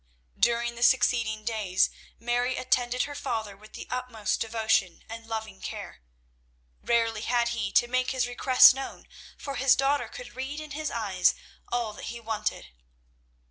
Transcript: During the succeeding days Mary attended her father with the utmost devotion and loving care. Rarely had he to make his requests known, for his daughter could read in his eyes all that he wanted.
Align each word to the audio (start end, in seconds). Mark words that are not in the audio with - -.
During 0.39 0.73
the 0.73 0.81
succeeding 0.81 1.45
days 1.45 1.91
Mary 2.17 2.57
attended 2.57 3.03
her 3.03 3.13
father 3.13 3.55
with 3.55 3.73
the 3.73 3.85
utmost 3.91 4.41
devotion 4.41 5.03
and 5.07 5.27
loving 5.27 5.61
care. 5.61 6.01
Rarely 6.83 7.21
had 7.21 7.49
he 7.49 7.71
to 7.73 7.87
make 7.87 8.09
his 8.09 8.27
requests 8.27 8.73
known, 8.73 9.07
for 9.37 9.57
his 9.57 9.75
daughter 9.75 10.07
could 10.07 10.35
read 10.35 10.59
in 10.59 10.71
his 10.71 10.89
eyes 10.89 11.35
all 11.71 11.93
that 11.93 12.05
he 12.05 12.19
wanted. 12.19 12.65